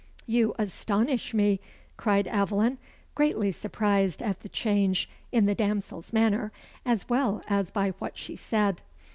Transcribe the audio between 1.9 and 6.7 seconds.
cried Aveline, greatly surprised at the change in the damsel's manner